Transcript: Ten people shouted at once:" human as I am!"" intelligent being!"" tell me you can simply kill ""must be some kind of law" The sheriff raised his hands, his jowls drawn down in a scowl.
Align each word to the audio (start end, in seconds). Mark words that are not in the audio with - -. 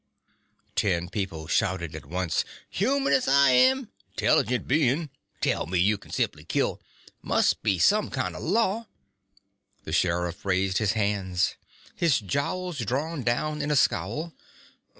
Ten 0.75 1.09
people 1.09 1.45
shouted 1.45 1.93
at 1.93 2.07
once:" 2.07 2.43
human 2.81 3.13
as 3.13 3.27
I 3.27 3.51
am!"" 3.51 3.91
intelligent 4.17 4.67
being!"" 4.67 5.11
tell 5.41 5.67
me 5.67 5.77
you 5.77 5.95
can 5.99 6.09
simply 6.09 6.43
kill 6.43 6.81
""must 7.31 7.61
be 7.61 7.77
some 7.77 8.09
kind 8.09 8.35
of 8.35 8.41
law" 8.41 8.87
The 9.83 9.91
sheriff 9.91 10.43
raised 10.43 10.79
his 10.79 10.93
hands, 10.93 11.55
his 11.95 12.19
jowls 12.19 12.79
drawn 12.79 13.21
down 13.21 13.61
in 13.61 13.69
a 13.69 13.75
scowl. 13.75 14.33